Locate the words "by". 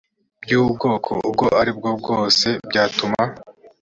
0.43-0.51